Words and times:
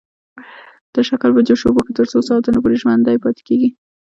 دا 0.93 1.01
شکل 1.09 1.29
په 1.35 1.41
جوش 1.47 1.61
اوبو 1.65 1.81
کې 1.85 1.93
تر 1.99 2.05
څو 2.11 2.19
ساعتونو 2.27 2.59
پورې 2.63 2.79
ژوندی 2.81 3.17
پاتې 3.23 3.41
کیږي. 3.47 3.69